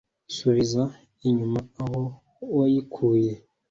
[0.35, 0.83] Subiza
[1.29, 2.01] inyuma aho
[2.55, 3.31] wayikuye.